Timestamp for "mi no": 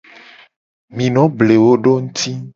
0.95-1.27